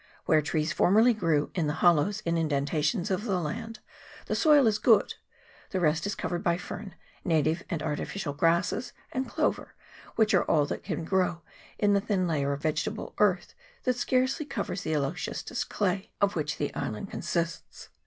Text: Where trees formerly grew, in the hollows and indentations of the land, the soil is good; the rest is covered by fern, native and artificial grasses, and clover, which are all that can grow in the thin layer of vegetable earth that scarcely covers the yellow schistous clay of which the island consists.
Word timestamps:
Where 0.25 0.41
trees 0.41 0.73
formerly 0.73 1.13
grew, 1.13 1.51
in 1.53 1.67
the 1.67 1.75
hollows 1.85 2.23
and 2.25 2.35
indentations 2.35 3.11
of 3.11 3.23
the 3.23 3.39
land, 3.39 3.77
the 4.25 4.33
soil 4.35 4.65
is 4.65 4.79
good; 4.79 5.13
the 5.69 5.79
rest 5.79 6.07
is 6.07 6.15
covered 6.15 6.41
by 6.43 6.57
fern, 6.57 6.95
native 7.23 7.61
and 7.69 7.83
artificial 7.83 8.33
grasses, 8.33 8.93
and 9.11 9.29
clover, 9.29 9.75
which 10.15 10.33
are 10.33 10.43
all 10.45 10.65
that 10.65 10.81
can 10.83 11.05
grow 11.05 11.43
in 11.77 11.93
the 11.93 12.01
thin 12.01 12.27
layer 12.27 12.51
of 12.51 12.63
vegetable 12.63 13.13
earth 13.19 13.53
that 13.83 13.95
scarcely 13.95 14.43
covers 14.43 14.81
the 14.81 14.89
yellow 14.89 15.11
schistous 15.13 15.63
clay 15.63 16.09
of 16.19 16.35
which 16.35 16.57
the 16.57 16.73
island 16.73 17.11
consists. 17.11 17.89